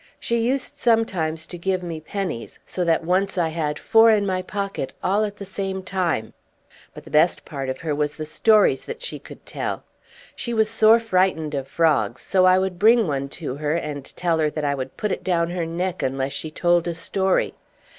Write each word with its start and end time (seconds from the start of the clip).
She 0.19 0.39
used 0.39 0.77
sometimes 0.77 1.45
to 1.45 1.59
give 1.59 1.83
me 1.83 2.01
pennies, 2.01 2.57
so 2.65 2.83
that 2.85 3.03
once 3.03 3.37
I 3.37 3.49
had 3.49 3.77
four 3.77 4.09
in 4.09 4.25
my 4.25 4.41
pocket 4.41 4.93
all 5.03 5.23
at 5.25 5.37
the 5.37 5.45
same 5.45 5.83
time; 5.83 6.33
but 6.95 7.03
the 7.03 7.11
best 7.11 7.45
part 7.45 7.69
of 7.69 7.77
her 7.81 7.93
was 7.93 8.15
the 8.17 8.25
stories 8.25 8.83
that 8.85 9.03
she 9.03 9.19
could 9.19 9.45
tell. 9.45 9.83
She 10.35 10.55
was 10.55 10.71
sore 10.71 10.99
frightened 10.99 11.53
of 11.53 11.67
frogs, 11.67 12.23
so 12.23 12.45
I 12.45 12.57
would 12.57 12.79
bring 12.79 13.05
one 13.05 13.29
to 13.43 13.57
her, 13.57 13.75
and 13.75 14.03
tell 14.15 14.39
her 14.39 14.49
that 14.49 14.65
I 14.65 14.73
would 14.73 14.97
put 14.97 15.11
it 15.11 15.23
down 15.23 15.51
her 15.51 15.67
neck 15.67 16.01
unless 16.01 16.33
she 16.33 16.49
told 16.49 16.87
a 16.87 16.95
story. 16.95 17.53